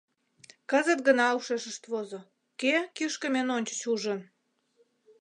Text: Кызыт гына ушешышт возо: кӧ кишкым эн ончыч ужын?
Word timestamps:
Кызыт 0.69 0.99
гына 1.07 1.27
ушешышт 1.37 1.83
возо: 1.91 2.19
кӧ 2.59 2.73
кишкым 2.95 3.33
эн 3.39 3.47
ончыч 3.57 3.81
ужын? 3.93 4.19